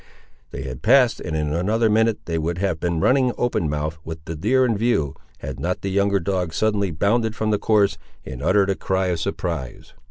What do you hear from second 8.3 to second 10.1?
uttered a cry of surprise.